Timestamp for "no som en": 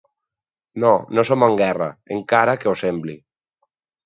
1.19-1.57